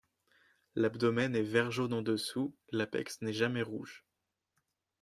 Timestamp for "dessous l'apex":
2.01-3.21